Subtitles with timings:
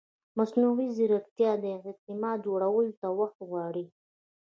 [0.37, 3.85] مصنوعي ځیرکتیا د اعتماد جوړولو ته وخت غواړي.